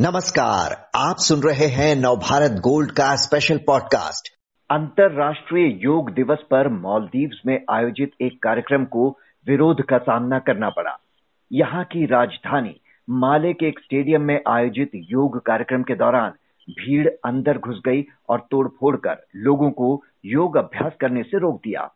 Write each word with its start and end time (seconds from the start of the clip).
नमस्कार, 0.00 0.90
आप 0.94 1.16
सुन 1.18 1.40
रहे 1.40 1.66
हैं 1.66 1.96
नवभारत 1.96 2.50
गोल्ड 2.50 2.90
का 2.90 3.16
स्पेशल 3.16 3.58
पॉडकास्ट 3.58 4.28
अंतर्राष्ट्रीय 4.70 5.78
योग 5.84 6.10
दिवस 6.10 6.38
पर 6.50 6.68
मालदीव्स 6.68 7.40
में 7.46 7.64
आयोजित 7.70 8.12
एक 8.22 8.42
कार्यक्रम 8.42 8.84
को 8.84 9.18
विरोध 9.46 9.82
का 9.82 9.98
सामना 9.98 10.38
करना 10.38 10.70
पड़ा। 10.70 10.98
यहाँ 11.52 11.84
की 11.84 12.06
राजधानी 12.06 12.80
माले 13.10 13.52
के 13.52 13.66
एक 13.66 13.78
स्टेडियम 13.78 14.22
में 14.22 14.40
आयोजित 14.48 14.90
योग 14.94 15.44
कार्यक्रम 15.46 15.82
के 15.82 15.94
दौरान 15.94 16.30
भीड़ 16.70 17.08
अंदर 17.24 17.58
घुस 17.58 17.80
गई 17.86 18.04
और 18.28 18.46
तोड़फोड़ 18.50 18.96
कर 18.96 19.26
लोगों 19.36 19.70
को 19.70 20.02
योग 20.24 20.56
अभ्यास 20.56 20.92
करने 21.00 21.22
से 21.22 21.38
रोक 21.38 21.56
दिया। 21.56 21.94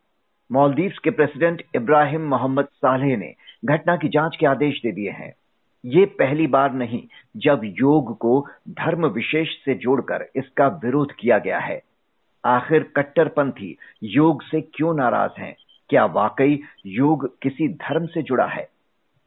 मालदीव्स 0.53 0.99
के 0.99 1.11
प्रेसिडेंट 1.11 1.63
इब्राहिम 1.75 2.29
मोहम्मद 2.29 2.65
सालेह 2.65 3.17
ने 3.17 3.35
घटना 3.65 3.97
की 3.97 4.09
जाँच 4.09 4.37
के 4.41 4.47
आदेश 4.47 4.75
दे 4.79 4.93
दिए 4.93 5.11
हैं। 5.11 5.33
ये 5.85 6.05
पहली 6.05 6.47
बार 6.47 6.73
नहीं, 6.73 7.03
जब 7.37 7.61
योग 7.65 8.19
को 8.19 8.47
धर्म 8.69 9.07
विशेष 9.07 9.49
से 9.65 9.75
जोड़कर 9.75 10.29
इसका 10.37 10.67
विरोध 10.67 11.13
किया 11.13 11.39
गया 11.39 11.59
है। 11.59 11.83
आखिर 12.45 12.93
कट्टरपंथी 12.97 13.77
योग 14.03 14.43
से 14.43 14.61
क्यों 14.61 14.95
नाराज़ 14.95 15.41
हैं? 15.41 15.57
क्या 15.89 16.05
वाकई 16.05 16.63
योग 16.87 17.39
किसी 17.39 17.69
धर्म 17.69 18.07
से 18.07 18.23
जुड़ा 18.23 18.47
है? 18.47 18.69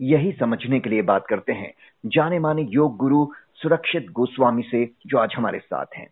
यही 0.01 0.31
समझने 0.31 0.79
के 0.79 0.89
लिए 0.89 1.01
बात 1.01 1.27
करते 1.27 1.53
हैं 1.53 1.73
जाने 2.05 2.39
माने 2.39 2.61
योग 2.61 2.97
गुरु 2.97 3.27
सुरक्षित 3.55 4.07
गोस्वामी 4.11 4.63
से, 4.63 4.89
जो 5.07 5.17
आज 5.17 5.33
हमारे 5.37 5.59
साथ 5.59 5.85
हैं। 5.97 6.07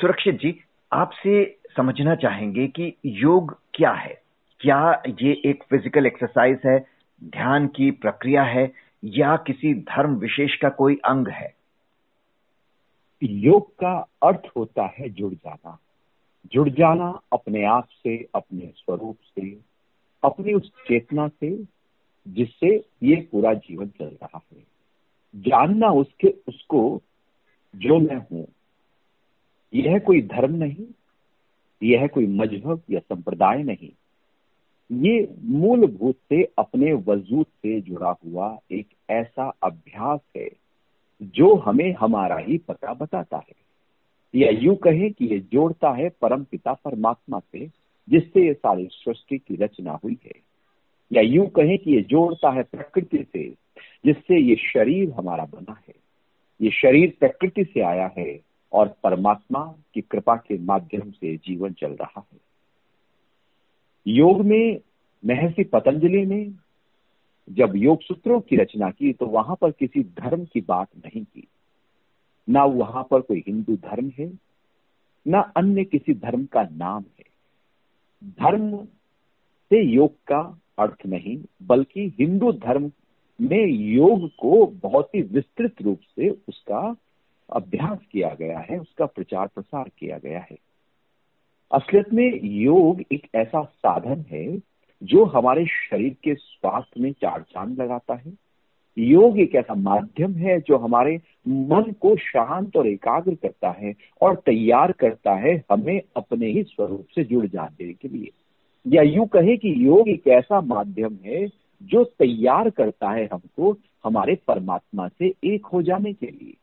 सुरक्षित 0.00 0.38
जी, 0.38 0.60
आपसे 0.92 1.56
समझना 1.76 2.14
चाहेंगे 2.14 2.66
कि 2.66 2.94
योग 3.06 3.60
क्या 3.74 3.90
है? 3.90 4.22
क्या 4.60 5.02
ये 5.22 5.42
एक 5.44 5.64
फ़िज़िकल 5.70 6.06
एक्सरसाइज 6.06 6.58
है? 6.66 6.86
ध्यान 7.24 7.66
की 7.66 7.90
प्रक्रिया 7.90 8.42
है? 8.42 8.83
या 9.04 9.36
किसी 9.36 9.74
धर्म 9.74 10.14
विशेष 10.14 10.56
का 10.56 10.68
कोई 10.68 10.94
अंग 10.94 11.28
है? 11.28 11.54
योग 13.22 13.74
का 13.74 14.08
अर्थ 14.22 14.42
होता 14.56 14.86
है 14.86 15.08
जुड़ 15.08 15.34
जाना। 15.34 15.78
जुड़ 16.52 16.68
जाना 16.68 17.20
अपने 17.32 17.64
आप 17.64 17.88
से, 17.88 18.28
अपने 18.34 18.72
स्वरूप 18.76 19.16
से, 19.20 19.60
अपनी 20.24 20.52
उस 20.52 20.72
चेतना 20.88 21.28
से, 21.28 21.64
जिससे 22.28 22.84
ये 23.02 23.28
पूरा 23.32 23.54
जीवन 23.54 23.86
चल 23.86 24.04
रहा 24.04 24.40
है। 24.52 24.64
जानना 25.36 25.88
उसके, 25.88 26.28
उसको 26.48 27.02
जो 27.76 27.98
मैं 27.98 28.26
हूँ। 28.32 28.48
यह 29.74 29.98
कोई 29.98 30.22
धर्म 30.22 30.54
नहीं, 30.54 30.86
यह 31.82 32.06
कोई 32.06 32.26
मज़हब 32.26 32.82
या 32.90 33.00
संप्रदाय 33.00 33.62
नहीं। 33.62 33.90
ये 34.92 35.34
मूलभूत 35.42 36.14
से 36.14 36.42
अपने 36.58 36.92
वजूद 36.92 37.46
से 37.46 37.80
जुड़ा 37.80 38.16
हुआ 38.26 38.58
एक 38.72 38.86
ऐसा 39.10 39.52
अभ्यास 39.62 40.20
है 40.36 40.50
जो 41.22 41.54
हमें 41.54 41.94
हमारा 41.94 42.36
ही 42.36 42.58
पता 42.58 42.94
बताता 42.94 43.36
है। 43.36 43.64
या 44.34 44.50
यूँ 44.50 44.76
कहें 44.76 45.12
कि 45.12 45.26
ये 45.26 45.38
जोड़ता 45.38 45.90
है 45.90 46.08
परम 46.08 46.44
पिता 46.44 46.72
परमात्मा 46.72 47.38
से, 47.38 47.66
जिससे 48.10 48.46
ये 48.46 48.54
सारी 48.54 48.88
सृष्टि 48.92 49.38
की 49.38 49.56
रचना 49.56 49.92
हुई 50.04 50.16
है। 50.24 50.32
या 51.12 51.22
यूँ 51.22 51.46
कहें 51.46 51.78
कि 51.78 51.94
ये 51.94 52.00
जोड़ता 52.02 52.50
है 52.50 52.62
प्रकृति 52.62 53.26
से, 53.32 53.48
जिससे 54.06 54.40
ये 54.40 54.56
शरीर 54.56 55.10
हमारा 55.10 55.44
बना 55.44 55.76
है। 55.88 55.94
ये 56.60 56.70
शरीर 56.70 57.16
प्रकृति 57.20 57.64
से 57.64 57.80
आया 57.80 58.10
है 58.18 58.40
और 58.72 58.94
परमात्मा 59.02 59.74
की 59.94 60.00
कृपा 60.00 60.36
के 60.36 60.58
माध्यम 60.58 61.10
से 61.10 61.36
जीवन 61.36 61.72
चल 61.72 61.92
रहा 61.92 62.26
है। 62.32 62.53
योग 64.06 64.40
में, 64.40 64.80
महर्षि 65.24 65.64
पतंजलि 65.64 66.24
ने 66.26 66.44
जब 67.48 67.76
योग 67.76 68.02
सूत्रों 68.02 68.40
की 68.40 68.56
रचना 68.56 68.90
की 68.90 69.12
तो 69.12 69.26
वहाँ 69.26 69.56
पर 69.60 69.70
किसी 69.70 70.02
धर्म 70.02 70.44
की 70.44 70.60
बात 70.60 70.88
नहीं 70.96 71.24
की। 71.24 71.46
ना 72.48 72.64
वहाँ 72.64 73.02
पर 73.10 73.20
कोई 73.20 73.42
हिंदू 73.46 73.76
धर्म 73.76 74.10
है, 74.18 74.32
ना 75.26 75.40
अन्य 75.56 75.84
किसी 75.84 76.14
धर्म 76.14 76.44
का 76.44 76.62
नाम 76.62 77.04
है। 77.18 77.24
धर्म 78.24 78.76
से 79.70 79.82
योग 79.82 80.14
का 80.26 80.60
अर्थ 80.78 81.06
नहीं, 81.06 81.38
बल्कि 81.62 82.12
हिंदू 82.18 82.52
धर्म 82.52 82.90
में 83.40 83.66
योग 83.66 84.28
को 84.28 84.66
बहुत 84.66 85.14
ही 85.14 85.22
विस्तृत 85.22 85.82
रूप 85.82 86.00
से 86.00 86.28
उसका 86.48 86.96
अभ्यास 87.52 87.98
किया 88.12 88.34
गया 88.34 88.58
है, 88.58 88.78
उसका 88.78 89.06
प्रचार 89.06 89.46
प्रसार 89.46 89.90
किया 89.98 90.18
गया 90.18 90.40
है। 90.40 90.56
असलियत 91.74 92.12
में 92.12 92.40
योग 92.44 93.02
एक 93.12 93.26
ऐसा 93.34 93.62
साधन 93.62 94.24
है 94.30 94.58
जो 95.02 95.24
हमारे 95.24 95.66
शरीर 95.66 96.16
के 96.24 96.34
स्वास्थ्य 96.34 97.00
में 97.00 97.12
चार 97.12 97.40
चाँद 97.40 97.80
लगाता 97.80 98.14
है। 98.14 98.32
योग 98.98 99.38
एक 99.38 99.54
ऐसा 99.54 99.74
माध्यम 99.74 100.32
है 100.32 100.60
जो 100.60 100.76
हमारे 100.76 101.20
मन 101.48 101.92
को 102.00 102.16
शांत 102.16 102.76
और 102.76 102.86
एकाग्र 102.86 103.34
करता 103.34 103.70
है 103.70 103.94
और 104.22 104.34
तैयार 104.34 104.92
करता 104.92 105.34
है 105.34 105.64
हमें 105.70 106.00
अपने 106.16 106.46
ही 106.46 106.62
स्वरूप 106.62 107.06
से 107.14 107.24
जुड़ 107.24 107.46
जाने 107.46 107.92
के 107.92 108.08
लिए। 108.08 108.30
या 108.86 109.02
यूँ 109.02 109.26
कहे 109.26 109.56
कि 109.56 109.74
योग 109.86 110.08
एक 110.08 110.28
ऐसा 110.28 110.60
माध्यम 110.60 111.18
है 111.24 111.46
जो 111.82 112.04
तैयार 112.04 112.70
करता 112.70 113.10
है 113.10 113.28
हमको, 113.32 113.76
हमारे 114.04 114.34
परमात्मा 114.48 115.08
से 115.08 115.34
एक 115.44 115.66
हो 115.66 115.82
जाने 115.82 116.12
के 116.12 116.26
लिए। 116.26 116.54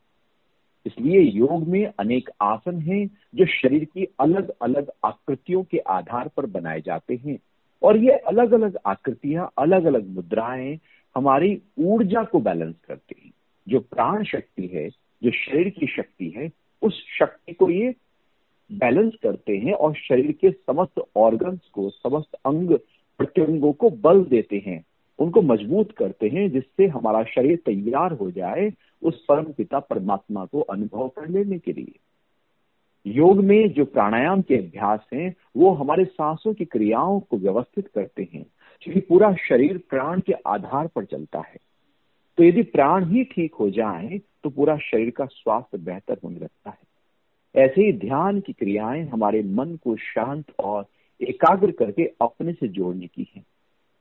इसलिए 0.86 1.20
योग 1.20 1.68
में 1.68 1.92
अनेक 1.98 2.30
आसन 2.42 2.80
हैं 2.80 3.10
जो 3.34 3.46
शरीर 3.46 3.84
की 3.84 4.04
अलग 4.20 4.52
अलग 4.62 4.90
आकृतियों 5.04 5.62
के 5.62 5.78
आधार 5.78 6.30
पर 6.36 6.46
बनाए 6.46 6.80
जाते 6.80 7.16
हैं। 7.16 7.38
और 7.82 7.96
ये 7.96 8.10
अलग 8.10 8.52
अलग 8.52 8.78
आकृतियाँ 8.86 9.50
अलग 9.58 9.84
अलग 9.84 10.08
मुद्राएँ 10.08 10.78
हमारी 11.16 11.62
ऊर्जा 11.78 12.24
को 12.24 12.40
बैलेंस 12.40 12.74
करते 12.88 13.16
हैं। 13.24 13.32
जो 13.68 13.80
प्राण 13.80 14.24
शक्ति 14.24 14.66
है, 14.66 14.88
जो 15.22 15.30
शरीर 15.30 15.68
की 15.68 15.86
शक्ति 15.86 16.34
है, 16.36 16.50
उस 16.82 17.04
शक्ति 17.18 17.52
को 17.52 17.70
ये 17.70 17.94
बैलेंस 18.72 19.12
करते 19.22 19.56
हैं 19.56 19.72
और 19.72 19.94
शरीर 19.94 20.32
के 20.32 20.50
समस्त 20.50 21.02
ऑर्गन्स 21.16 21.68
को, 21.68 21.90
समस्त 21.90 22.34
अंग, 22.34 22.78
प्रत्यंगों 23.18 23.72
को 23.72 23.90
बल 23.90 24.24
देते 24.24 24.62
हैं। 24.66 24.84
उनको 25.22 25.42
मज़बूत 25.42 25.92
करते 25.92 26.28
हैं 26.28 26.50
जिससे 26.50 26.86
हमारा 26.86 27.22
शरीर 27.24 27.56
तैयार 27.56 28.12
हो 28.12 28.30
जाए 28.30 28.70
उस 29.02 29.24
परम 29.24 29.52
पिता 29.52 29.78
परमात्मा 29.80 30.44
को 30.44 30.60
अनुभव 30.60 31.08
कर 31.08 31.28
लेने 31.28 31.58
के 31.58 31.72
लिए। 31.72 31.98
योग 33.06 33.40
में 33.40 33.72
जो 33.72 33.84
प्राणायाम 33.84 34.42
के 34.42 34.56
अभ्यास 34.56 35.00
हैं, 35.14 35.34
वो 35.56 35.70
हमारे 35.70 36.04
सांसों 36.04 36.54
की 36.54 36.64
क्रियाओं 36.64 37.20
को 37.20 37.36
व्यवस्थित 37.36 37.88
करते 37.88 38.28
हैं, 38.34 38.46
क्योंकि 38.82 39.00
पूरा 39.00 39.34
शरीर 39.48 39.78
प्राण 39.90 40.20
के 40.20 40.32
आधार 40.32 40.86
पर 40.86 41.04
चलता 41.04 41.40
है। 41.40 41.56
तो 42.38 42.44
यदि 42.44 42.62
प्राण 42.62 43.04
ही 43.04 43.24
ठीक 43.24 43.54
हो 43.54 43.70
जाए 43.70 44.20
तो 44.44 44.50
पूरा 44.50 44.76
शरीर 44.76 45.10
का 45.10 45.24
स्वास्थ्य 45.26 45.78
बेहतर 45.78 46.18
होने 46.24 46.38
लगता 46.40 46.70
है। 46.70 46.90
ऐसे 47.54 47.82
ही 47.82 47.92
ध्यान 47.92 48.40
की 48.40 48.52
क्रियाएँ 48.52 49.04
हमारे 49.08 49.42
मन 49.42 49.76
को 49.84 49.96
शांत 49.96 50.52
और 50.58 50.86
एकाग्र 51.20 51.70
करके 51.70 52.04
अपने 52.22 52.52
से 52.52 52.68
जोड़ने 52.68 53.06
की 53.06 53.28
है। 53.36 53.42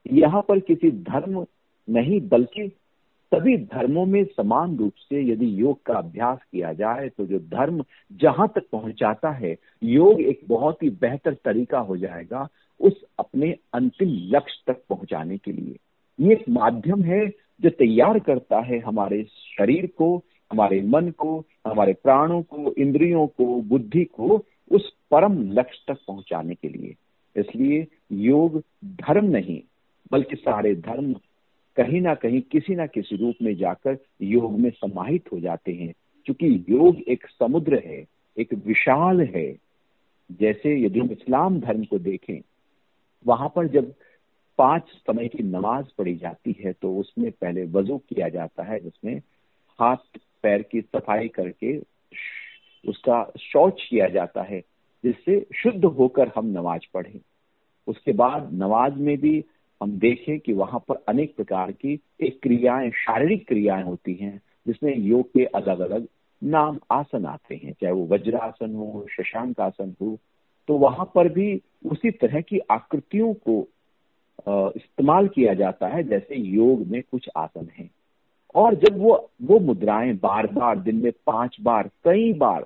यहाँ 0.05 0.41
पर 0.41 0.59
किसी 0.59 0.91
धर्म 0.91 1.45
नहीं, 1.87 2.19
बल्कि 2.21 2.71
सभी 3.31 3.55
धर्मों 3.57 4.05
में 4.05 4.23
समान 4.27 4.75
रूप 4.77 4.93
से 4.99 5.21
यदि 5.23 5.45
योग 5.61 5.81
का 5.85 5.93
अभ्यास 5.93 6.39
किया 6.51 6.71
जाए 6.73 7.09
तो 7.09 7.25
जो 7.25 7.39
धर्म 7.39 7.83
जहाँ 8.21 8.47
तक 8.55 8.67
पहुंचाता 8.71 9.29
है, 9.29 9.55
योग 9.83 10.21
एक 10.21 10.39
बहुत 10.47 10.83
ही 10.83 10.89
बेहतर 10.89 11.33
तरीका 11.45 11.79
हो 11.79 11.97
जाएगा 11.97 12.47
उस 12.79 13.01
अपने 13.19 13.55
अंतिम 13.73 14.09
लक्ष्य 14.35 14.63
तक 14.67 14.83
पहुँचाने 14.89 15.37
के 15.37 15.51
लिए। 15.51 15.77
ये 16.19 16.33
एक 16.33 16.43
माध्यम 16.49 17.03
है 17.03 17.25
जो 17.61 17.69
तैयार 17.69 18.19
करता 18.19 18.59
है 18.59 18.79
हमारे 18.79 19.23
शरीर 19.23 19.85
को, 19.97 20.15
हमारे 20.51 20.81
मन 20.81 21.09
को, 21.17 21.39
हमारे 21.67 21.93
प्राणों 21.93 22.41
को, 22.43 22.73
इंद्रियों 22.73 23.27
को, 23.27 23.45
बुद्धि 23.61 24.03
को 24.05 24.43
उस 24.71 24.91
परम 25.11 25.41
लक्ष्य 25.51 25.83
तक 25.87 25.99
पहुँचाने 26.07 26.55
के 26.55 26.69
लिए। 26.69 26.95
इसलिए 27.35 27.87
योग 28.11 28.61
धर्म 28.85 29.25
नहीं 29.27 29.61
बल्कि 30.11 30.35
सारे 30.35 30.75
धर्म 30.75 31.13
कहीं 31.77 32.01
ना 32.01 32.15
कहीं 32.15 32.41
किसी 32.41 32.75
ना 32.75 32.85
किसी 32.85 33.15
रूप 33.15 33.35
में 33.41 33.55
जाकर 33.55 33.97
योग 34.21 34.59
में 34.59 34.69
समाहित 34.69 35.31
हो 35.33 35.39
जाते 35.39 35.73
हैं। 35.73 35.93
क्योंकि 36.25 36.65
योग 36.69 37.01
एक 37.01 37.27
समुद्र 37.27 37.81
है, 37.85 38.05
एक 38.37 38.53
विशाल 38.53 39.21
है, 39.21 39.57
जैसे 40.31 40.85
यदि 40.85 40.99
हम 40.99 41.11
इस्लाम 41.11 41.59
धर्म 41.59 41.83
को 41.83 41.99
देखें, 41.99 42.41
वहाँ 43.27 43.53
पर 43.55 43.67
जब 43.67 43.93
पाँच 44.57 44.83
समय 44.87 45.27
की 45.27 45.43
नमाज़ 45.43 45.85
पढ़ी 45.97 46.15
जाती 46.15 46.55
है 46.59 46.73
तो 46.73 46.97
उसमें 46.97 47.31
पहले 47.31 47.65
वज़ू 47.65 47.97
किया 47.97 48.29
जाता 48.29 48.63
है, 48.63 48.79
जिसमें 48.79 49.21
हाथ, 49.79 50.19
पैर 50.43 50.61
की 50.61 50.81
सफ़ाई 50.81 51.27
करके 51.27 51.77
उसका 52.87 53.31
शौच 53.39 53.87
किया 53.89 54.07
जाता 54.07 54.41
है, 54.43 54.61
जिससे 55.03 55.45
शुद्ध 55.55 55.85
होकर 55.85 56.31
हम 56.35 56.45
नमाज़ 56.45 56.81
पढ़ें। 56.93 57.19
उसके 57.87 58.11
बाद 58.11 58.49
नमाज़ 58.53 58.93
में 58.93 59.17
भी 59.17 59.43
हम 59.81 59.91
देखें 59.99 60.39
कि 60.39 60.53
वहाँ 60.53 60.79
पर 60.79 61.03
अनेक 61.07 61.35
प्रकार 61.35 61.71
की 61.71 61.99
एक 62.21 62.39
क्रियाएँ, 62.43 62.89
शारीरिक 62.91 63.47
क्रियाएँ 63.47 63.83
होती 63.83 64.13
हैं, 64.13 64.41
जिसमें 64.67 64.97
योग 64.97 65.27
के 65.27 65.45
अलग 65.45 65.79
अलग 65.79 66.07
नाम 66.43 66.79
आसन 66.91 67.25
आते 67.25 67.55
हैं, 67.55 67.73
चाहे 67.81 67.93
वो 67.93 68.05
वज्रासन 68.07 68.75
हो 68.75 69.05
शशांक 69.11 69.59
आसन 69.59 69.95
हो। 70.01 70.17
तो 70.67 70.77
वहाँ 70.77 71.11
पर 71.15 71.29
भी 71.29 71.61
उसी 71.85 72.11
तरह 72.11 72.41
की 72.41 72.59
आकृतियों 72.71 73.33
को 73.33 73.67
इस्तेमाल 74.75 75.27
किया 75.27 75.53
जाता 75.53 75.87
है, 75.87 76.03
जैसे 76.03 76.35
योग 76.35 76.87
में 76.87 77.01
कुछ 77.11 77.29
आसन 77.37 77.67
हैं। 77.77 77.89
और 78.55 78.75
जब 78.75 78.97
वो 78.97 79.31
वो 79.41 79.59
मुद्राएँ 79.59 80.13
बार 80.13 80.47
बार 80.47 80.79
दिन 80.79 80.95
में 80.95 81.11
पाँच 81.25 81.57
बार, 81.61 81.89
कई 82.03 82.33
बार 82.33 82.65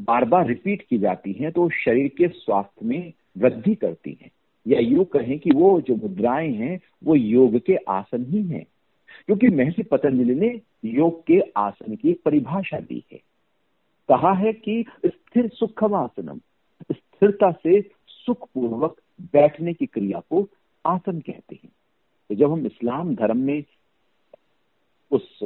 बार 0.00 0.24
बार 0.24 0.46
रिपीट 0.46 0.82
की 0.90 0.98
जाती 0.98 1.32
हैं 1.32 1.52
तो 1.52 1.68
शरीर 1.70 2.08
के 2.08 2.28
स्वास्थ्य 2.28 2.86
में 2.86 3.12
वृद्धि 3.38 3.74
करती 3.74 4.18
हैं। 4.22 4.30
या 4.66 4.80
यूँ 4.80 5.04
कहें 5.04 5.38
कि 5.38 5.50
वो 5.50 5.80
जो 5.80 5.96
मुद्राएँ 5.96 6.52
हैं, 6.52 6.80
वो 7.04 7.14
योग 7.14 7.58
के 7.58 7.76
आसन 7.76 8.24
ही 8.24 8.42
हैं। 8.42 8.66
क्योंकि 9.26 9.48
महर्षि 9.48 9.82
पतंजलि 9.82 10.34
ने 10.34 10.60
योग 10.84 11.26
के 11.26 11.40
आसन 11.56 11.96
की 11.96 12.12
परिभाषा 12.12 12.80
दी 12.80 13.04
है। 13.12 13.18
कहा 14.08 14.32
है 14.32 14.52
कि 14.52 14.84
स्थिर 15.06 15.48
सुखम 15.48 15.94
आसनम 15.94 16.40
स्थिरता 16.92 17.50
से 17.52 17.90
सुखपूर्वक 18.08 19.00
बैठने 19.20 19.74
की 19.74 19.86
क्रिया 19.86 20.20
को 20.30 20.48
आसन 20.86 21.20
कहते 21.20 21.54
हैं। 21.54 21.70
तो 22.28 22.34
जब 22.34 22.52
हम 22.52 22.66
इस्लाम 22.66 23.14
धर्म 23.14 23.36
में 23.36 23.64
उस, 25.10 25.42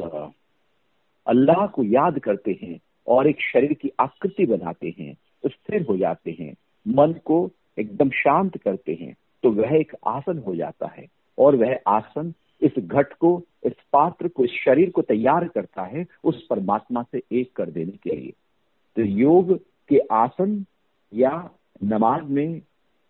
अल्लाह 1.26 1.66
को 1.66 1.84
याद 1.84 2.19
करते 2.19 2.58
हैं 2.62 2.81
और 3.08 3.28
एक 3.28 3.40
शरीर 3.40 3.72
की 3.72 3.90
आकृति 4.00 4.46
बनाते 4.46 4.94
हैं, 4.99 5.16
स्थिर 5.46 5.82
हो 5.82 5.96
जाते 5.96 6.37
हैं, 6.40 6.55
मन 6.88 7.12
को 7.12 7.50
एकदम 7.79 8.11
शांत 8.11 8.56
करते 8.56 8.99
हैं 9.00 9.15
तो 9.43 9.50
वह 9.50 9.76
एक 9.76 9.93
आसन 10.06 10.38
हो 10.38 10.55
जाता 10.56 10.87
है 10.87 11.06
और 11.38 11.56
वह 11.56 11.79
आसन 11.87 12.32
इस 12.62 12.73
घट 12.79 13.12
को, 13.12 13.43
इस 13.67 13.73
पात्र 13.93 14.29
को, 14.29 14.44
इस 14.44 14.50
शरीर 14.50 14.91
को 14.91 15.03
तैयार 15.03 15.49
करता 15.49 15.82
है 15.82 16.06
उस 16.25 16.47
परमात्मा 16.47 17.03
से 17.03 17.23
एक 17.32 17.53
कर 17.53 17.71
देने 17.71 17.93
के 17.93 18.17
लिए। 18.17 18.32
तो 18.97 19.03
योग 19.03 19.59
के 19.88 19.99
आसन 19.99 20.65
या 21.15 21.50
नमाज़ 21.85 22.23
में 22.23 22.61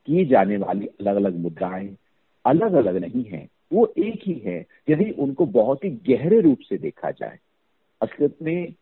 की 0.06 0.24
जाने 0.24 0.56
वाली 0.56 0.86
अलग 0.86 1.16
अलग 1.16 1.36
मुद्राएँ 1.36 1.96
अलग 2.44 2.72
अलग 2.72 2.96
नहीं 2.96 3.24
है, 3.24 3.48
वो 3.72 3.92
एक 3.98 4.20
ही 4.26 4.34
है, 4.34 4.66
यदि 4.90 5.10
उनको 5.10 5.46
बहुत 5.46 5.84
ही 5.84 5.90
गहरे 5.90 6.40
रूप 6.40 6.58
से 6.58 6.78
देखा 6.78 7.10
जाए। 7.10 7.38
असलियत 8.02 8.36
में 8.42 8.74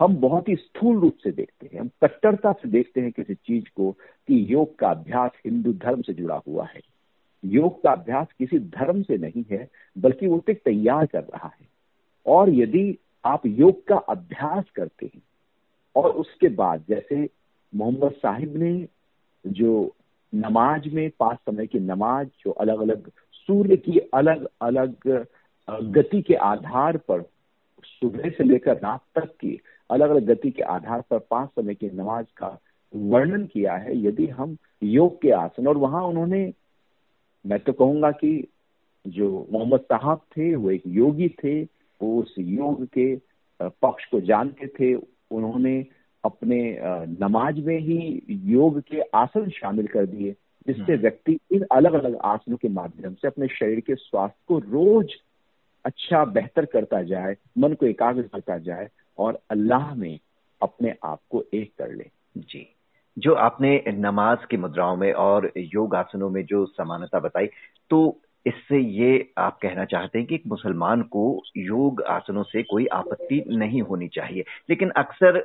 हम 0.00 0.16
बहुत 0.16 0.48
ही 0.48 0.54
स्थूल 0.56 0.98
रूप 0.98 1.16
से 1.24 1.30
देखते 1.30 1.68
हैं, 1.72 1.80
हम 1.80 1.90
कट्टरता 2.02 2.52
से 2.52 2.68
देखते 2.68 3.00
हैं 3.00 3.12
किसी 3.12 3.34
चीज़ 3.34 3.64
को 3.76 3.90
कि 4.28 4.46
योग 4.54 4.76
का 4.78 4.90
अभ्यास 4.90 5.30
हिंदू 5.46 5.72
धर्म 5.72 6.02
से 6.02 6.12
जुड़ा 6.12 6.40
हुआ 6.48 6.66
है। 6.66 6.80
योग 7.44 7.82
का 7.82 7.92
अभ्यास 7.92 8.26
किसी 8.38 8.58
धर्म 8.58 9.02
से 9.02 9.18
नहीं 9.18 9.44
है, 9.50 9.68
बल्कि 9.98 10.26
वो 10.26 10.42
एक 10.50 10.62
तैयार 10.64 11.06
कर 11.06 11.22
रहा 11.24 11.48
है। 11.48 11.66
और 12.26 12.50
यदि 12.50 12.98
आप 13.24 13.46
योग 13.46 13.84
का 13.86 13.96
अभ्यास 13.96 14.64
करते 14.74 15.10
हैं, 15.14 15.22
और 15.96 16.10
उसके 16.10 16.48
बाद 16.48 16.84
जैसे 16.88 17.28
मोहम्मद 17.74 18.12
साहिब 18.12 18.56
ने 18.56 18.88
जो 19.46 19.94
नमाज़ 20.34 20.88
में, 20.88 21.10
पाँच 21.20 21.38
समय 21.38 21.66
की 21.66 21.78
नमाज़, 21.80 22.28
जो 22.28 22.50
अलग 22.50 22.80
अलग 22.80 23.10
सूर्य 23.32 23.76
की 23.76 23.98
अलग 24.14 24.46
अलग 24.62 25.26
गति 25.68 26.22
के 26.22 26.34
आधार 26.34 26.96
पर 26.96 27.22
सुबह 27.84 28.30
से 28.30 28.44
लेकर 28.44 28.76
रात 28.76 29.00
तक 29.14 29.30
की 29.40 29.60
अलग 29.90 30.10
अलग 30.10 30.26
गति 30.26 30.50
के 30.50 30.62
आधार 30.70 31.00
पर 31.10 31.18
पाँच 31.30 31.48
समय 31.50 31.74
की 31.74 31.90
नमाज़ 31.92 32.26
का 32.36 32.58
वर्णन 32.94 33.44
किया 33.46 33.74
है 33.76 33.96
यदि 33.98 34.26
हम 34.30 34.56
योग 34.82 35.20
के 35.22 35.30
आसन 35.34 35.66
और 35.66 35.76
वहाँ 35.78 36.02
उन्होंने 36.04 36.52
मैं 37.44 37.58
तो 37.60 37.72
कहूँगा 37.72 38.10
कि 38.12 38.32
जो 39.04 39.28
मोहम्मद 39.52 39.80
साहब 39.82 40.20
थे 40.36 40.54
वो 40.54 40.70
एक 40.70 40.82
योगी 40.94 41.28
थे 41.44 41.62
वो 42.00 42.20
उस 42.20 42.34
योग 42.38 42.84
के 42.88 43.14
पक्ष 43.60 44.04
को 44.04 44.20
जानते 44.22 44.66
थे 44.78 44.94
उन्होंने 44.94 45.78
अपने 46.24 46.60
नमाज़ 47.20 47.60
में 47.60 47.78
ही 47.78 47.98
योग 48.46 48.80
के 48.80 49.00
आसन 49.14 49.48
शामिल 49.50 49.86
कर 49.86 50.06
दिए 50.06 50.34
जिससे 50.66 50.82
हम्म। 50.82 51.00
व्यक्ति 51.00 51.38
इन 51.52 51.64
अलग 51.72 51.92
अलग 51.94 52.16
आसनों 52.24 52.56
के 52.56 52.68
माध्यम 52.70 53.14
से 53.14 53.28
अपने 53.28 53.46
शरीर 53.50 53.80
के 53.80 53.94
स्वास्थ्य 53.94 54.44
को 54.48 54.58
रोज 54.58 55.14
अच्छा 55.84 56.24
बेहतर 56.26 56.64
करता 56.66 57.02
जाए 57.02 57.36
मन 57.58 57.74
को 57.74 57.86
एकाग्र 57.86 58.22
करता 58.22 58.58
जाए 58.60 58.88
और 59.18 59.38
अल्लाह 59.50 59.94
में 59.94 60.18
अपने 60.60 60.94
आप 61.04 61.20
को 61.30 61.44
एक 61.54 61.72
कर 61.78 61.92
ले। 61.92 62.10
जी। 62.36 62.66
जो 63.16 63.34
आपने 63.34 63.82
नमाज़ 63.88 64.46
की 64.50 64.56
मुद्राओं 64.56 64.96
में 64.96 65.12
और 65.12 65.50
योग 65.56 65.94
आसनों 65.94 66.30
में 66.30 66.44
जो 66.44 66.64
समानता 66.66 67.18
बताई 67.18 67.46
तो 67.90 68.20
इससे 68.46 68.78
ये 68.78 69.32
आप 69.38 69.58
कहना 69.62 69.84
चाहते 69.84 70.18
हैं 70.18 70.26
कि 70.28 70.34
एक 70.34 70.42
मुसलमान 70.46 71.02
को 71.02 71.42
योग 71.56 72.02
आसनों 72.02 72.42
से 72.42 72.62
कोई 72.62 72.86
आपत्ति 72.86 73.42
नहीं 73.48 73.82
होनी 73.82 74.08
चाहिए। 74.08 74.44
लेकिन 74.70 74.90
अक्सर 74.90 75.42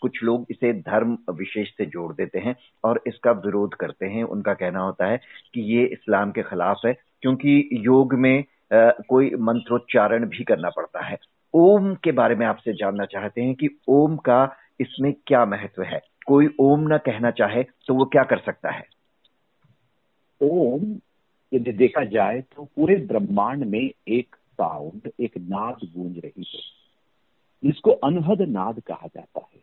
कुछ 0.00 0.22
लोग 0.22 0.46
इसे 0.50 0.72
धर्म 0.72 1.16
विशेष 1.30 1.68
से 1.76 1.86
जोड़ 1.86 2.12
देते 2.12 2.38
हैं 2.38 2.56
और 2.84 3.02
इसका 3.06 3.32
विरोध 3.38 3.74
करते 3.74 4.06
हैं। 4.06 4.24
उनका 4.24 4.54
कहना 4.54 4.80
होता 4.80 5.06
है 5.06 5.20
कि 5.54 5.60
ये 5.72 5.84
इस्लाम 5.86 6.30
के 6.30 6.42
खिलाफ 6.42 6.80
है 6.86 6.92
क्योंकि 7.22 7.68
योग 7.72 8.14
में 8.14 8.44
आ, 8.72 8.90
कोई 9.08 9.30
मंत्रोच्चारण 9.40 10.24
भी 10.26 10.44
करना 10.44 10.68
पड़ता 10.68 11.00
है। 11.00 11.16
ओम 11.54 11.94
के 11.94 12.12
बारे 12.12 12.34
में 12.34 12.46
आपसे 12.46 12.72
जानना 12.72 13.04
चाहते 13.04 13.42
हैं 13.42 13.54
कि 13.54 13.68
ओम 13.88 14.16
का 14.16 14.56
इसमें 14.80 15.14
क्या 15.26 15.44
महत्व 15.44 15.82
है। 15.82 16.00
कोई 16.26 16.48
ओम 16.60 16.80
ना 16.80 16.98
कहना 16.98 17.30
चाहे 17.30 17.62
तो 17.62 17.94
वो 17.94 18.04
क्या 18.04 18.22
कर 18.22 18.38
सकता 18.38 18.70
है? 18.70 18.84
ओम 20.42 21.00
यदि 21.54 21.72
देखा 21.72 22.04
जाए 22.04 22.40
तो 22.40 22.64
पूरे 22.64 22.96
ब्रह्मांड 22.96 23.64
में 23.64 23.90
एक 24.08 24.36
साउंड, 24.36 25.10
एक 25.20 25.38
नाद 25.38 25.76
गूंज 25.96 26.18
रही 26.18 26.46
है। 26.54 26.60
जिसको 27.64 27.90
अनहद 27.90 28.42
नाद 28.42 28.80
कहा 28.80 29.06
जाता 29.06 29.40
है। 29.40 29.60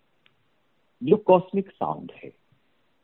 जो 1.03 1.17
कॉस्मिक 1.17 1.69
साउंड 1.71 2.11
है। 2.23 2.31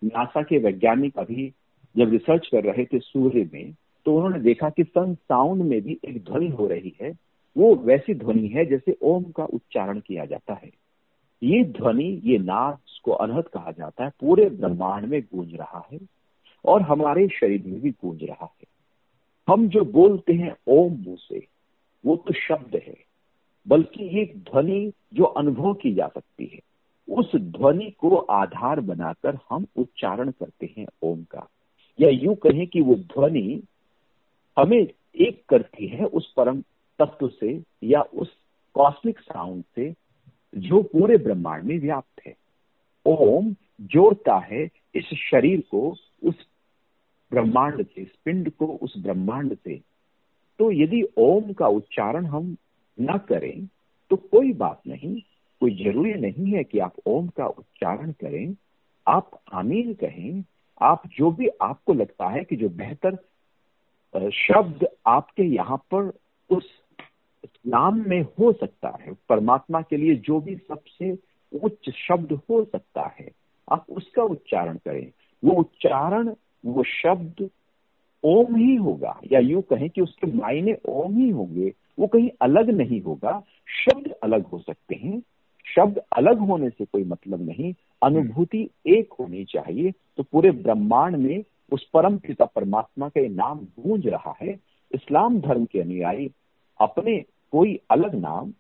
नासा 0.03 0.41
के 0.41 0.57
वैज्ञानिक 0.57 1.19
अभी 1.19 1.53
जब 1.97 2.09
रिसर्च 2.09 2.47
कर 2.47 2.63
रहे 2.63 2.86
थे 2.86 3.00
सूर्य 3.00 3.50
में 3.53 3.75
तो 4.06 4.15
उन्होंने 4.15 4.39
देखा 4.39 4.69
कि 4.69 4.83
सन 4.83 5.15
साउंड 5.15 5.62
में 5.62 5.81
भी 5.81 6.00
एक 6.06 6.24
ध्वनि 6.24 6.47
हो 6.47 6.68
रही 6.68 6.95
है। 7.01 7.12
वो 7.57 7.75
वैसी 7.75 8.13
ध्वनि 8.13 8.47
है 8.47 8.65
जैसे 8.65 8.97
ओम 9.01 9.23
का 9.23 9.45
उच्चारण 9.45 10.00
किया 10.00 10.25
जाता 10.25 10.53
है। 10.53 10.71
ये 11.44 11.63
ध्वनि, 11.63 12.21
ये 12.23 12.38
नाद 12.38 12.77
को 13.03 13.11
अनहद 13.11 13.47
कहा 13.47 13.71
जाता 13.71 14.03
है, 14.03 14.11
पूरे 14.19 14.50
ब्रह्मांड 14.50 15.05
में 15.05 15.21
गूंज 15.21 15.55
रहा 15.55 15.88
है 15.94 16.00
और 16.65 16.81
हमारे 16.81 17.27
शरीर 17.27 17.63
में 17.65 17.81
भी 17.81 17.91
गूंज 17.91 18.23
रहा 18.23 18.45
है। 18.45 18.67
हम 19.47 19.67
जो 19.69 19.85
बोलते 19.85 20.33
हैं 20.33 20.55
ओम 20.67 20.94
मुँह 20.94 21.17
से, 21.19 21.47
वो 22.05 22.15
तो 22.15 22.33
शब्द 22.33 22.75
है, 22.75 22.95
बल्कि 23.67 24.03
ये 24.03 24.25
ध्वनि 24.25 24.91
जो 25.13 25.23
अनुभव 25.23 25.73
की 25.73 25.94
जा 25.94 26.07
सकती 26.07 26.45
है, 26.45 26.59
उस 27.09 27.35
ध्वनि 27.35 27.91
को 28.00 28.15
आधार 28.15 28.79
बनाकर 28.79 29.38
हम 29.50 29.65
उच्चारण 29.75 30.31
करते 30.31 30.73
हैं 30.77 30.85
ओम 31.01 31.23
का। 31.23 31.50
या 32.00 32.09
यूँ 32.09 32.35
कहें 32.35 32.67
कि 32.67 32.81
वो 32.81 32.95
ध्वनि 32.95 33.63
हमें 34.59 34.88
एक 35.15 35.44
करती 35.50 35.88
है 35.88 36.05
उस 36.05 36.33
परम 36.33 36.63
तत्व 37.03 37.27
से 37.29 37.60
या 37.83 38.01
उस 38.01 38.36
कॉस्मिक 38.75 39.19
साउंड 39.19 39.63
से 39.75 39.93
जो 40.53 40.81
पूरे 40.83 41.17
ब्रह्मांड 41.17 41.63
में 41.63 41.77
व्याप्त 41.79 42.25
है। 42.25 42.36
ओम 43.05 43.55
जोड़ता 43.81 44.38
है 44.41 44.63
इस 44.95 45.13
शरीर 45.22 45.63
को, 45.72 45.95
उस 46.24 46.36
ब्रह्मांड 47.31 47.86
से, 47.86 48.01
इस 48.01 48.12
पिंड 48.25 48.50
को, 48.51 48.67
उस 48.67 48.93
ब्रह्मांड 48.98 49.55
से। 49.55 49.79
तो 50.60 50.72
यदि 50.72 51.01
ओम 51.17 51.53
का 51.53 51.67
उच्चारण 51.67 52.25
हम 52.25 52.55
न 52.98 53.17
करें 53.29 53.67
तो 54.12 54.15
कोई 54.15 54.51
बात 54.53 54.81
नहीं, 54.88 55.22
कोई 55.62 55.75
ज़रूरी 55.83 56.13
नहीं 56.13 56.51
है 56.53 56.63
कि 56.63 56.79
आप 56.79 56.93
ओम 57.07 57.27
का 57.27 57.45
उच्चारण 57.48 58.12
करें। 58.12 58.55
आप 59.07 59.39
आमीन 59.53 59.93
कहें, 59.93 60.43
आप 60.81 61.07
जो 61.07 61.31
भी 61.31 61.48
आपको 61.62 61.93
लगता 61.93 62.29
है 62.29 62.43
कि 62.43 62.55
जो 62.55 62.69
बेहतर 62.72 64.29
शब्द 64.31 64.88
आपके 65.07 65.43
यहाँ 65.43 65.77
पर 65.93 66.12
उस 66.50 66.69
नाम 67.67 68.09
में 68.09 68.21
हो 68.21 68.53
सकता 68.53 68.97
है। 69.01 69.13
परमात्मा 69.29 69.81
के 69.81 69.97
लिए 69.97 70.15
जो 70.15 70.39
भी 70.39 70.55
सबसे 70.55 71.17
उच्च 71.63 71.89
शब्द 71.89 72.33
हो 72.50 72.63
सकता 72.63 73.15
है, 73.19 73.31
आप 73.71 73.85
उसका 73.89 74.23
उच्चारण 74.23 74.77
करें। 74.77 75.12
वो 75.45 75.51
उच्चारण, 75.51 76.35
वो 76.65 76.83
शब्द 76.83 77.50
ओम 78.23 78.55
ही 78.55 78.75
होगा, 78.75 79.19
या 79.31 79.39
यूँ 79.39 79.62
कहें 79.62 79.89
कि 79.89 80.01
उसके 80.01 80.31
मायने 80.31 80.77
ओम 80.89 81.15
ही 81.15 81.29
होंगे, 81.29 81.73
वो 82.00 82.07
कहीं 82.07 82.29
अलग 82.41 82.69
नहीं 82.69 83.01
होगा। 83.01 83.43
शब्द 83.85 84.12
अलग 84.12 84.45
हो 84.45 84.59
सकते 84.59 84.95
हैं। 84.95 85.23
शब्द 85.75 85.97
अलग 85.97 86.39
होने 86.39 86.69
से 86.69 86.85
कोई 86.85 87.03
मतलब 87.03 87.45
नहीं। 87.45 87.73
अनुभूति 88.03 88.69
एक 88.88 89.13
होनी 89.13 89.45
चाहिए। 89.45 89.91
तो 89.91 90.23
पूरे 90.23 90.51
ब्रह्मांड 90.51 91.15
में 91.15 91.43
उस 91.71 91.89
परम 91.89 92.17
पिता 92.17 92.45
परमात्मा 92.45 93.09
का 93.09 93.21
नाम 93.21 93.59
गूंज 93.59 94.07
रहा 94.07 94.35
है। 94.41 94.59
इस्लाम 94.91 95.39
धर्म 95.39 95.65
के 95.65 95.79
अनुयायी 95.79 96.31
अपने 96.81 97.23
कोई 97.53 97.79
अलग 97.91 98.15
नाम 98.15 98.51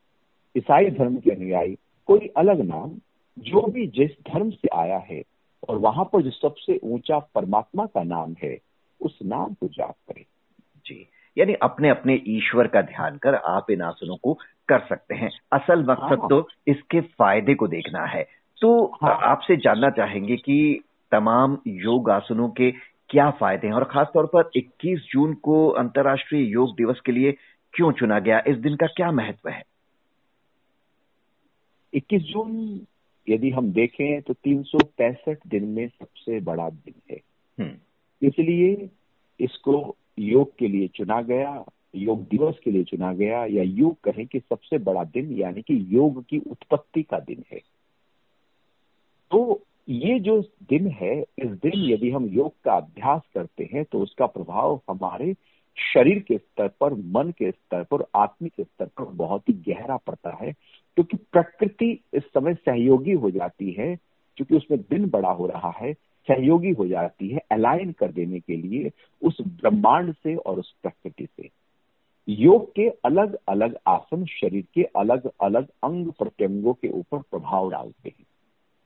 ईसाई 0.55 0.89
धर्म 0.91 1.15
के 1.17 1.31
अनुयायी 1.31 1.75
कोई 2.09 2.27
अलग 2.37 2.61
नाम 2.61 2.91
जो 3.37 3.61
भी 3.67 3.87
जिस 3.87 4.11
धर्म 4.27 4.49
से 4.49 4.67
आया 4.73 4.97
है 5.09 5.21
और 5.69 5.77
वहाँ 5.77 6.05
पर 6.13 6.21
जो 6.21 6.31
सबसे 6.31 6.79
ऊँचा 6.83 7.19
परमात्मा 7.35 7.85
का 7.85 8.03
नाम 8.03 8.35
है 8.43 8.57
उस 9.01 9.17
नाम 9.25 9.53
को 9.53 9.67
जाप 9.67 9.95
करें 10.07 10.23
जी 10.85 11.07
यानी 11.37 11.53
अपने 11.61 11.89
अपने 11.89 12.21
ईश्वर 12.27 12.67
का 12.67 12.81
ध्यान 12.81 13.17
कर 13.17 13.35
आप 13.35 13.71
इन 13.71 13.81
आसनों 13.81 14.17
को 14.17 14.33
कर 14.69 14.79
सकते 14.79 15.15
हैं 15.15 15.29
असल 15.53 15.83
मकसद 15.89 16.19
हाँ। 16.19 16.29
तो 16.29 16.47
इसके 16.67 17.01
फ़ायदे 17.01 17.55
को 17.55 17.67
देखना 17.67 18.05
है 18.05 18.23
तो 18.61 18.73
हाँ। 19.01 19.19
आपसे 19.23 19.57
जानना 19.57 19.89
चाहेंगे 19.89 20.35
कि 20.37 20.83
तमाम 21.11 21.57
योग 21.67 22.09
आसनों 22.09 22.49
के 22.49 22.71
क्या 23.09 23.29
फ़ायदे 23.31 23.67
हैं 23.67 23.73
और 23.73 23.83
खास 23.83 24.07
तौर 24.13 24.25
पर 24.25 24.49
21 24.57 24.99
जून 25.11 25.33
को 25.43 25.67
अंतर्राष्ट्रीय 25.77 26.43
योग 26.43 26.75
दिवस 26.75 26.99
के 27.05 27.11
लिए 27.11 27.35
क्यों 27.73 27.91
चुना 27.91 28.19
गया? 28.19 28.43
इस 28.47 28.57
दिन 28.57 28.75
का 28.75 28.87
क्या 28.87 29.11
महत्व 29.11 29.49
है? 29.49 29.63
21 31.93 32.21
जून 32.21 32.81
यदि 33.29 33.49
हम 33.49 33.71
देखें 33.71 34.21
तो 34.21 34.33
तीन 34.33 34.63
दिन 35.47 35.65
में 35.65 35.87
सबसे 35.87 36.39
बड़ा 36.39 36.69
दिन 36.69 36.93
है। 37.11 37.21
हम्म। 37.59 37.75
इसलिए 38.27 38.89
इसको 39.39 39.95
योग 40.19 40.57
के 40.57 40.67
लिए 40.67 40.87
चुना 40.87 41.21
गया 41.21 41.65
योग 41.95 42.27
दिवस 42.27 42.55
के 42.63 42.71
लिए 42.71 42.83
चुना 42.83 43.13
गया 43.13 43.45
या 43.45 43.63
योग 43.63 44.01
कहें 44.03 44.27
कि 44.27 44.39
सबसे 44.39 44.77
बड़ा 44.77 45.03
दिन 45.03 45.31
यानी 45.31 45.61
कि 45.61 45.87
योग 45.89 46.25
की 46.25 46.37
उत्पत्ति 46.37 47.03
का 47.03 47.19
दिन 47.19 47.43
है। 47.51 47.59
तो 49.31 49.63
ये 49.89 50.19
जो 50.19 50.41
दिन 50.41 50.87
है 50.87 51.21
इस 51.21 51.49
दिन 51.49 51.71
यदि 51.75 52.11
हम 52.11 52.25
योग 52.25 52.53
का 52.63 52.73
अभ्यास 52.73 53.21
करते 53.33 53.69
हैं 53.73 53.83
तो 53.83 53.99
उसका 53.99 54.25
प्रभाव 54.25 54.81
हमारे 54.89 55.35
शरीर 55.77 56.19
के 56.19 56.37
स्तर 56.37 56.67
पर, 56.67 56.93
मन 56.93 57.31
के 57.31 57.51
स्तर 57.51 57.83
पर, 57.83 58.05
आत्मिक 58.15 58.53
स्तर 58.61 58.85
पर 58.85 59.03
बहुत 59.03 59.49
ही 59.49 59.53
गहरा 59.53 59.97
पड़ता 59.97 60.37
है, 60.41 60.51
क्योंकि 60.95 61.17
प्रकृति 61.17 62.03
इस 62.13 62.23
समय 62.23 62.53
सहयोगी 62.53 63.11
हो 63.11 63.31
जाती 63.31 63.71
है, 63.71 63.95
क्योंकि 64.37 64.55
उसमें 64.55 64.81
दिन 64.81 65.09
बड़ा 65.09 65.29
हो 65.29 65.47
रहा 65.47 65.71
है, 65.71 65.93
सहयोगी 66.27 66.71
हो 66.71 66.87
जाती 66.87 67.27
है 67.27 67.39
अलाइन 67.51 67.91
कर 67.91 68.11
देने 68.11 68.39
के 68.39 68.55
लिए 68.55 68.91
उस 69.21 69.37
ब्रह्मांड 69.41 70.13
से 70.13 70.35
और 70.35 70.59
उस 70.59 70.75
प्रकृति 70.83 71.25
से। 71.25 71.49
योग 72.29 72.71
के 72.75 72.89
अलग 72.89 73.37
अलग 73.47 73.77
आसन 73.87 74.25
शरीर 74.25 74.65
के 74.73 74.83
अलग 74.83 75.29
अलग 75.41 75.67
अंग 75.83 76.11
प्रत्यंगों 76.11 76.73
के 76.73 76.89
ऊपर 76.89 77.17
प्रभाव 77.17 77.69
डालते 77.69 78.09
हैं। 78.09 78.25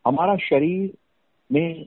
हमारा 0.06 0.36
शरीर 0.36 0.98
में 1.52 1.86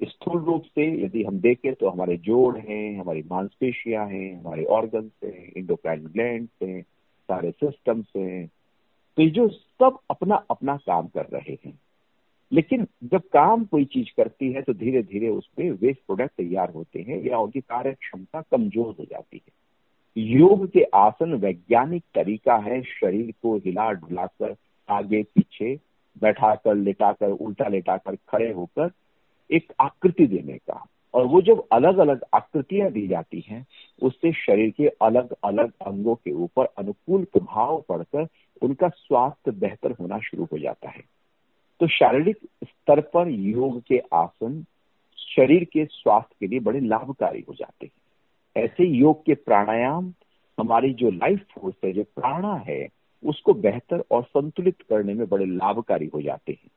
स्थूल 0.00 0.42
रूप 0.44 0.62
से 0.64 0.86
यदि 1.04 1.22
हम 1.24 1.38
देखें 1.40 1.72
तो 1.74 1.88
हमारे 1.88 2.16
जोड़ 2.16 2.56
हैं, 2.58 3.00
हमारी 3.00 3.22
मांसपेशियाँ 3.30 4.06
हैं, 4.08 4.40
हमारे 4.40 4.64
ऑर्गन्स 4.64 5.12
हैं 5.24 5.52
इंडोक्राइन 5.52 6.04
ग्लैंड 6.04 6.48
हैं, 6.62 6.82
सारे 7.28 7.50
सिस्टम्स 7.50 8.06
हैं 8.16 8.46
तो 9.18 9.22
ये 9.22 9.30
जो 9.30 9.48
सब 9.48 9.98
अपना 10.10 10.34
अपना 10.50 10.76
काम 10.76 11.06
कर 11.06 11.26
रहे 11.32 11.56
हैं। 11.64 11.78
लेकिन 12.52 12.86
जब 13.04 13.22
काम 13.32 13.64
कोई 13.64 13.84
चीज़ 13.84 14.08
करती 14.16 14.50
है 14.52 14.62
तो 14.62 14.72
धीरे 14.74 15.02
धीरे 15.02 15.28
उसमें 15.28 15.70
वेस्ट 15.70 16.00
प्रोडक्ट 16.06 16.32
तैयार 16.36 16.70
होते 16.70 17.00
हैं 17.00 17.22
या 17.22 17.38
उनकी 17.38 17.60
कार्य 17.60 17.92
क्षमता 17.92 18.40
कमज़ोर 18.50 18.94
हो 18.98 19.04
जाती 19.04 19.36
है। 19.36 19.52
योग 20.16 20.66
के 20.70 20.82
आसन 20.94 21.34
वैज्ञानिक 21.34 22.02
तरीका 22.14 22.56
है 22.56 22.82
शरीर 22.82 23.32
को 23.42 23.56
हिला 23.56 23.90
डुलाकर 23.92 24.54
आगे 24.88 25.22
पीछे 25.24 25.74
बैठाकर, 26.22 26.74
लेटाकर 26.74 27.30
उल्टा 27.30 27.68
लेटाकर 27.68 28.16
खड़े 28.28 28.52
होकर 28.52 28.90
एक 29.52 29.72
आकृति 29.80 30.26
देने 30.26 30.52
का। 30.52 30.86
और 31.14 31.26
वो 31.26 31.42
जब 31.42 31.64
अलग 31.72 31.98
अलग 31.98 32.24
आकृतियाँ 32.34 32.90
दी 32.90 33.06
जाती 33.08 33.44
हैं, 33.48 33.66
उससे 34.02 34.32
शरीर 34.32 34.70
के 34.70 34.88
अलग 34.88 35.34
अलग 35.44 35.72
अंगों 35.86 36.14
के 36.14 36.32
ऊपर 36.32 36.64
अनुकूल 36.64 37.24
प्रभाव 37.24 37.84
पड़कर 37.88 38.28
उनका 38.62 38.88
स्वास्थ्य 38.88 39.50
बेहतर 39.50 39.90
होना 39.90 40.18
शुरू 40.18 40.44
हो 40.44 40.58
जाता 40.58 40.88
है। 40.90 41.04
तो 41.80 41.88
शारीरिक 41.88 42.36
स्तर 42.64 43.00
पर 43.00 43.28
योग 43.28 43.82
के 43.82 43.98
आसन 43.98 44.64
शरीर 45.18 45.64
के 45.64 45.84
स्वास्थ्य 45.84 46.36
के 46.40 46.46
लिए 46.46 46.60
बड़े 46.60 46.80
लाभकारी 46.80 47.44
हो 47.48 47.54
जाते 47.54 47.86
हैं। 47.86 48.04
ऐसे 48.64 48.84
योग 48.84 49.24
के 49.24 49.34
प्राणायाम, 49.34 50.14
हमारी 50.60 50.94
जो 50.94 51.10
लाइफ 51.10 51.44
फोर्स 51.54 51.76
है, 51.84 51.92
जो 51.92 52.04
प्राणा 52.04 52.54
है, 52.54 52.88
उसको 53.24 53.54
बेहतर 53.54 54.04
और 54.10 54.22
संतुलित 54.22 54.82
करने 54.82 55.14
में 55.14 55.28
बड़े 55.28 55.46
लाभकारी 55.46 56.06
हो 56.06 56.22
जाते 56.22 56.52
हैं। 56.52 56.70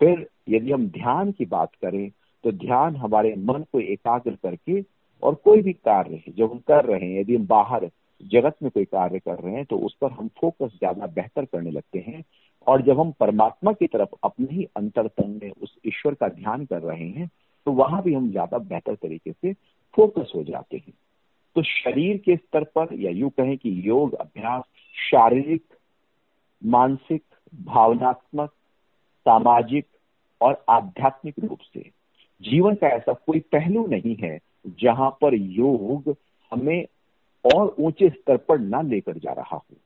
फिर 0.00 0.26
यदि 0.48 0.72
हम 0.72 0.86
ध्यान 0.90 1.32
की 1.32 1.44
बात 1.46 1.74
करें 1.82 2.10
तो 2.44 2.52
ध्यान 2.54 2.96
हमारे 2.96 3.34
मन 3.38 3.64
को 3.72 3.80
एकाग्र 3.80 4.30
करके 4.42 4.80
और 5.22 5.34
कोई 5.34 5.62
भी 5.62 5.72
कार्य 5.72 6.22
जो 6.28 6.46
हम 6.46 6.58
कर 6.68 6.84
रहे 6.84 7.04
हैं, 7.04 7.20
यदि 7.20 7.36
हम 7.36 7.46
बाहर 7.46 7.90
जगत 8.32 8.56
में 8.62 8.70
कोई 8.70 8.84
कार्य 8.84 9.18
कर 9.18 9.38
रहे 9.38 9.54
हैं 9.54 9.64
तो 9.64 9.76
उस 9.78 9.96
पर 10.00 10.10
हम 10.12 10.28
फोकस 10.40 10.72
ज़्यादा 10.74 11.06
बेहतर 11.06 11.44
करने 11.44 11.70
लगते 11.70 11.98
हैं। 11.98 12.22
और 12.66 12.82
जब 12.82 13.00
हम 13.00 13.10
परमात्मा 13.20 13.72
की 13.72 13.86
तरफ़ 13.86 14.14
अपने 14.24 14.46
ही 14.50 14.64
अंतरतन 14.76 15.38
में 15.42 15.50
उस 15.52 15.76
ईश्वर 15.86 16.14
का 16.14 16.28
ध्यान 16.30 16.64
कर 16.66 16.82
रहे 16.82 17.08
हैं 17.08 17.28
तो 17.66 17.72
वहाँ 17.72 18.02
भी 18.02 18.14
हम 18.14 18.30
ज़्यादा 18.30 18.58
बेहतर 18.60 18.94
तरीके 18.94 19.32
से 19.32 19.52
फोकस 19.94 20.32
हो 20.34 20.42
जाते 20.44 20.76
हैं। 20.76 20.92
तो 21.56 21.62
शरीर 21.62 22.16
के 22.16 22.36
स्तर 22.36 22.64
पर, 22.76 22.94
या 22.94 23.10
यूँ 23.10 23.30
कहें 23.30 23.56
कि 23.58 23.70
योग, 23.88 24.14
अभ्यास, 24.14 24.62
शारीरिक, 24.94 25.62
मानसिक, 26.62 27.22
भावनात्मक 27.54 28.50
सामाजिक 29.24 29.86
और 30.40 30.64
आध्यात्मिक 30.68 31.34
रूप 31.38 31.58
से। 31.60 31.90
जीवन 32.42 32.74
का 32.74 32.86
ऐसा 32.86 33.12
कोई 33.12 33.40
पहलू 33.40 33.86
नहीं 33.86 34.16
है 34.16 34.38
जहाँ 34.66 35.10
पर 35.10 35.34
योग 35.34 36.16
हमें 36.52 36.86
और 37.54 37.76
ऊँचे 37.78 38.08
स्तर 38.08 38.36
पर 38.36 38.58
ना 38.58 38.82
लेकर 38.82 39.18
जा 39.18 39.32
रहा 39.32 39.56
हो। 39.56 39.76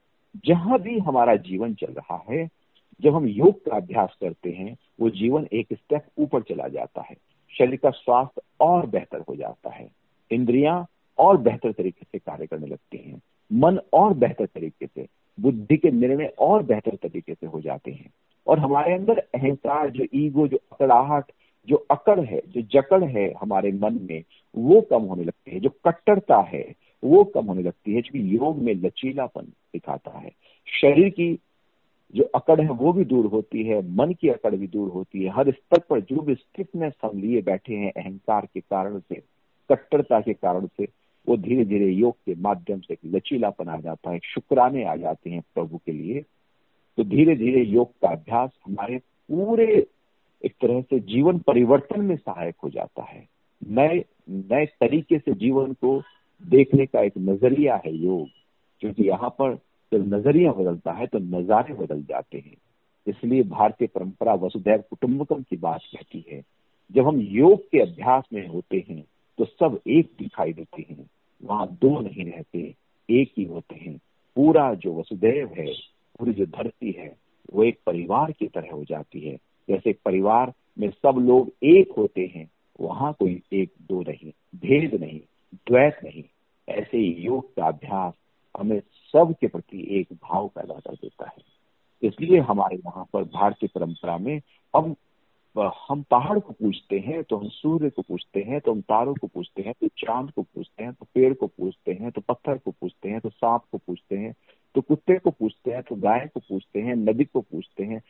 जहाँ 0.47 0.79
भी 0.79 0.99
हमारा 0.99 1.37
जीवन 1.37 1.75
चल 1.75 1.93
रहा 1.93 2.25
है, 2.31 2.49
जब 3.03 3.15
हम 3.15 3.27
योग 3.27 3.65
का 3.65 3.77
अभ्यास 3.77 4.17
करते 4.21 4.51
हैं, 4.51 4.77
वो 5.01 5.11
जीवन 5.11 5.49
एक 5.53 5.67
स्टेप 5.73 6.07
ऊपर 6.19 6.43
चला 6.43 6.69
जाता 6.69 7.01
है। 7.01 7.17
शरीर 7.59 7.77
का 7.77 7.91
स्वास्थ्य 7.91 8.43
और 8.61 8.87
बेहतर 8.87 9.21
हो 9.21 9.37
जाता 9.37 9.71
है। 9.71 9.91
इंद्रियाँ 10.31 10.87
और 11.19 11.37
बेहतर 11.37 11.73
तरीके 11.73 12.07
से 12.13 12.19
कार्य 12.19 12.47
करने 12.47 12.67
लगती 12.67 12.99
हैं। 12.99 13.21
मन 13.53 13.79
और 13.93 14.15
बेहतर 14.15 14.47
तरीके 14.47 14.87
से, 14.87 15.07
बुद्धि 15.41 15.77
के 15.77 15.91
निर्णय 15.91 16.35
और 16.39 16.63
बेहतर 16.63 16.97
तरीके 16.97 17.35
से 17.35 17.47
हो 17.47 17.61
जाते 17.61 17.91
हैं। 17.91 18.11
और 18.49 18.59
हमारे 18.59 18.95
अंदर 18.95 19.19
अहंकार, 19.19 19.91
जो 19.91 20.05
ईगो, 20.15 20.49
जो 20.49 20.57
अकड़ाहट, 20.73 21.25
जो 21.69 21.77
अकड़ 21.77 22.21
है, 22.21 22.43
जो 22.49 22.63
जकड़ 22.63 23.05
है 23.05 23.35
हमारे 23.41 23.73
मन 23.73 23.99
में, 24.11 24.25
वो 24.57 24.81
कम 24.81 25.03
होने 25.03 25.25
लगती 25.25 25.51
है। 25.51 25.61
जो 25.61 25.69
कट्टरता 25.69 26.37
है, 26.37 26.75
वो 27.05 27.25
कम 27.25 27.47
होने 27.47 27.63
लगती 27.63 27.95
है 27.95 28.03
क्योंकि 28.03 28.37
योग 28.37 28.59
में 28.59 28.75
लचीलापन 28.75 29.43
दिखाता 29.43 30.19
है। 30.19 30.33
शरीर 30.81 31.09
की 31.09 31.39
जो 32.17 32.25
अकड़ 32.25 32.61
है, 32.61 32.71
वो 32.71 32.93
भी 32.93 33.05
दूर 33.05 33.27
होती 33.27 33.65
है, 33.65 33.95
मन 33.95 34.13
की 34.13 34.29
अकड़ 34.29 34.57
भी 34.57 34.67
दूर 34.67 34.89
होती 34.89 35.23
है। 35.23 35.31
हर 35.31 35.51
स्तर 35.51 35.79
पर 35.91 36.01
जो 36.01 36.21
भी 36.21 36.35
स्टिफनेस 36.35 36.93
हम 37.03 37.21
लिए 37.21 37.43
बैठे 37.43 37.75
हैं, 37.75 37.93
अहंकार 37.97 38.49
के 38.55 38.61
कारण 38.61 38.99
से, 38.99 39.15
कट्टरता 39.71 40.21
के 40.21 40.33
कारण 40.33 40.67
से, 40.67 40.89
वो 41.29 41.37
धीरे 41.37 41.65
धीरे 41.65 41.87
योग 41.87 42.17
के 42.27 42.35
माध्यम 42.35 42.81
से 42.81 42.97
लचीलापन 43.07 43.69
आ 43.69 43.81
जाता 43.81 44.11
है, 44.11 44.21
शुक्राने 44.25 44.85
आ 44.85 44.97
जाते 44.97 45.31
हैं 45.31 45.43
प्रभु 45.55 45.77
के 45.77 45.93
लिए। 45.93 46.25
तो 46.99 47.05
धीरे 47.05 47.35
धीरे 47.37 47.63
योग 47.63 47.91
का 48.03 48.09
अभ्यास 48.09 48.51
हमारे 48.67 48.97
पूरे 48.99 49.67
एक 50.45 50.53
तरह 50.63 50.81
से 50.83 50.99
जीवन 51.03 51.39
परिवर्तन 51.39 52.01
में 52.01 52.17
सहायक 52.17 52.55
हो 52.65 52.71
जाता 52.71 53.03
है। 53.03 53.27
नए 53.63 54.05
नए 54.29 54.65
तरीके 54.81 55.19
से 55.19 55.33
जीवन 55.35 55.73
को 55.75 56.01
देखने 56.45 56.87
का 56.87 57.03
एक 57.03 57.13
नज़रिया 57.19 57.77
है 57.85 57.95
योग, 57.97 58.29
क्योंकि 58.83 59.09
यहाँ 59.09 59.31
पर 59.31 59.55
जब 59.93 60.15
नज़रिया 60.15 60.53
बदलता 60.53 60.93
है 60.93 61.07
तो 61.07 61.19
नजारे 61.19 61.75
बदल 61.75 62.03
जाते 62.03 62.39
हैं। 62.39 62.57
इसलिए 63.07 63.43
भारतीय 63.45 63.89
परंपरा 63.89 64.35
वसुधैव 64.37 64.83
कुटुंबकम 64.91 65.43
की 65.43 65.57
बात 65.59 65.81
कहती 65.93 66.25
है, 66.31 66.43
जब 66.91 67.07
हम 67.07 67.21
योग 67.21 67.61
के 67.63 67.81
अभ्यास 67.81 68.25
में 68.33 68.47
होते 68.49 68.85
हैं 68.89 69.03
तो 69.39 69.45
सब 69.45 69.79
एक 69.89 70.11
दिखाई 70.19 70.53
देते 70.53 70.83
हैं, 70.83 71.05
वहाँ 71.43 71.67
दो 71.73 71.99
नहीं 72.01 72.25
रहते, 72.25 72.75
एक 73.09 73.33
ही 73.39 73.45
होते 73.45 73.75
हैं। 73.77 73.97
पूरा 74.37 74.73
जो 74.75 74.95
वसुदेव 74.95 75.55
है 75.59 75.73
पूरी 76.19 76.33
जो 76.33 76.47
धरती 76.47 76.93
है, 76.93 77.17
वो 77.55 77.65
एक 77.65 77.79
परिवार 77.87 78.33
की 78.33 78.47
तरह 78.47 78.73
हो 78.73 78.85
जाती 78.85 79.21
है। 79.21 79.37
जैसे 79.69 79.93
परिवार 80.05 80.53
में 80.79 80.91
सब 80.91 81.15
लोग 81.19 81.53
एक 81.63 81.93
होते 81.99 82.33
हैं, 82.35 82.51
वहाँ 82.81 83.13
कोई 83.13 83.43
एक 83.53 83.73
दो 83.83 84.01
नहीं, 84.03 84.31
भेद 84.57 85.01
नहीं, 85.01 85.21
द्वैत 85.55 86.01
नहीं। 86.05 86.25
ऐसे 86.69 86.99
योग 86.99 87.55
का 87.55 87.67
अभ्यास 87.67 88.15
हमें 88.59 88.81
सब 88.81 89.35
के 89.41 89.47
प्रति 89.47 90.01
एक 90.01 90.09
भाव 90.13 90.49
पैदा 90.49 90.75
कर 90.75 90.95
देता 90.95 91.29
है। 91.29 91.59
इसलिए 92.03 92.41
हमारे 92.41 92.77
वहाँ 92.77 93.07
पर 93.13 93.25
भारतीय 93.25 93.69
परंपरा 93.75 94.19
में 94.19 94.41
हम 94.77 94.95
हम 95.59 96.03
पहाड़ 96.03 96.39
को 96.39 96.53
पूछते 96.53 96.99
हैं 96.99 97.23
तो 97.23 97.37
हम 97.37 97.49
सूर्य 97.49 97.91
को 97.91 98.03
पूछते 98.03 98.41
हैं 98.41 98.61
तो 98.61 98.73
हम 98.73 98.81
तारों 98.81 99.15
को 99.15 99.27
पूछते 99.27 99.63
हैं 99.63 99.75
तो 99.81 99.89
चाँद 99.89 100.31
को 100.31 100.43
पूछते 100.43 100.85
हैं 100.85 100.93
तो 100.93 101.07
पेड़ 101.15 101.35
को 101.35 101.47
पूछते 101.47 101.93
हैं 101.93 102.11
तो 102.11 102.21
पत्थर 102.21 102.59
को 102.59 102.71
पूछते 102.71 103.09
हैं 103.09 103.21
तो 103.21 103.29
सांप 103.29 103.63
को 103.73 103.79
पूछते 103.79 104.17
हैं 104.17 104.35
तो 104.75 104.81
कुत्ते 104.81 105.19
को 105.19 105.31
पूछते 105.31 105.71
हैं 105.71 105.83
तो 105.83 105.97
गाय 105.97 106.29
को 106.35 106.41
पूछते 106.41 106.81
हैं, 106.81 106.95
नदी 106.95 107.25
को 107.25 107.41
पूछते 107.41 107.85
हैं। 107.85 108.03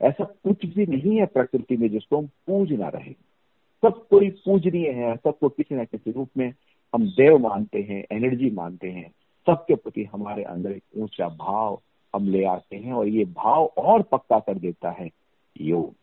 ऐसा 0.00 0.24
कुछ 0.24 0.66
भी 0.66 0.86
नहीं 0.86 1.18
है 1.18 1.26
प्रकृति 1.26 1.76
में 1.76 1.88
जिसको 1.88 2.18
हम 2.18 2.26
पूज 2.46 2.72
ना 2.72 2.88
रहे। 2.88 3.12
सब 3.82 4.06
कोई 4.08 4.30
पूजनीय 4.44 4.90
है 4.90 5.16
सबको 5.16 5.48
किसी 5.48 5.74
न 5.74 5.84
किसी 5.84 6.10
रूप 6.10 6.28
में 6.36 6.52
हम 6.94 7.06
देव 7.08 7.38
मानते 7.38 7.82
हैं 7.82 8.04
एनर्जी 8.12 8.50
मानते 8.50 8.90
हैं। 8.90 9.10
सबके 9.46 9.74
प्रति 9.74 10.04
हमारे 10.04 10.42
अंदर 10.42 10.70
एक 10.70 10.82
ऊँचा 10.96 11.28
भाव 11.28 11.80
हम 12.14 12.28
ले 12.28 12.44
आते 12.44 12.76
हैं 12.76 12.92
और 12.92 13.08
ये 13.08 13.24
भाव 13.24 13.64
और 13.64 14.02
पक्का 14.02 14.38
कर 14.38 14.58
देता 14.58 14.90
है 14.90 15.10
योग। 15.60 15.94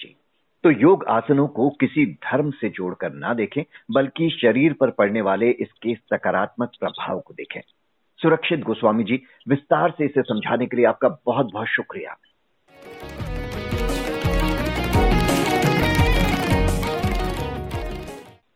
जी। 0.00 0.16
तो 0.64 0.70
योग 0.70 1.04
आसनों 1.04 1.48
को 1.48 1.70
किसी 1.70 2.06
धर्म 2.06 2.50
से 2.50 2.68
जोड़कर 2.68 3.12
ना 3.12 3.34
देखें, 3.34 3.62
बल्कि 3.90 4.30
शरीर 4.30 4.72
पर 4.72 4.90
पड़ने 4.90 5.20
वाले 5.20 5.50
इसके 5.50 5.94
सकारात्मक 5.94 6.72
प्रभाव 6.80 7.20
को 7.20 7.34
देखें। 7.34 7.60
सुरक्षित 8.22 8.60
गोस्वामी 8.60 9.04
जी 9.04 9.22
विस्तार 9.48 9.90
से 9.90 10.04
इसे 10.04 10.22
समझाने 10.22 10.66
के 10.66 10.76
लिए 10.76 10.86
आपका 10.86 11.08
बहुत 11.26 11.52
बहुत 11.52 11.66
शुक्रिया। 11.66 12.16